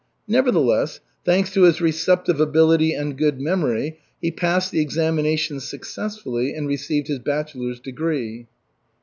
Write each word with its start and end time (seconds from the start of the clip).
Nevertheless, 0.27 0.99
thanks 1.25 1.53
to 1.53 1.61
his 1.61 1.79
receptive 1.79 2.41
ability 2.41 2.91
and 2.95 3.15
good 3.15 3.39
memory, 3.39 3.99
he 4.19 4.31
passed 4.31 4.71
the 4.71 4.81
examinations 4.81 5.67
successfully 5.67 6.55
and 6.55 6.67
received 6.67 7.07
his 7.07 7.19
bachelor's 7.19 7.79
degree. 7.79 8.47